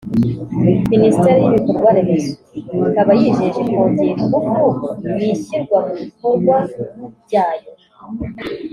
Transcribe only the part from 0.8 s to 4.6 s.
Minisiteri y’ibikorwa Remezo ikaba yijeje kongera ingufu